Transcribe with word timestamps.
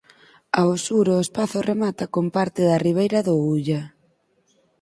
Ao 0.59 0.71
sur 0.85 1.05
o 1.15 1.23
espazo 1.25 1.59
remata 1.71 2.05
con 2.15 2.25
parte 2.37 2.61
da 2.69 2.81
ribeira 2.87 3.19
do 3.27 3.35
Ulla. 3.53 3.81